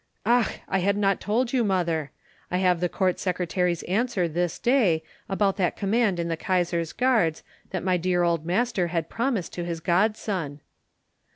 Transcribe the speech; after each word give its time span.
"Ach, 0.25 0.51
I 0.67 0.79
had 0.79 0.97
not 0.97 1.21
told 1.21 1.53
you, 1.53 1.63
mother! 1.63 2.09
I 2.49 2.57
have 2.57 2.79
the 2.79 2.89
Court 2.89 3.19
Secretary's 3.19 3.83
answer 3.83 4.27
this 4.27 4.57
day 4.57 5.03
about 5.29 5.57
that 5.57 5.75
command 5.77 6.19
in 6.19 6.27
the 6.27 6.35
Kaisar's 6.35 6.91
guards 6.91 7.43
that 7.69 7.83
my 7.83 7.97
dear 7.97 8.23
old 8.23 8.43
master 8.43 8.87
had 8.87 9.09
promised 9.09 9.53
to 9.53 9.63
his 9.63 9.79
godson." 9.79 10.61